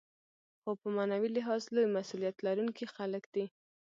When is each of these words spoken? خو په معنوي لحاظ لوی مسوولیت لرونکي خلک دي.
خو 0.61 0.71
په 0.81 0.87
معنوي 0.95 1.29
لحاظ 1.37 1.61
لوی 1.75 1.87
مسوولیت 1.95 2.37
لرونکي 2.47 2.85
خلک 2.95 3.23
دي. 3.33 3.45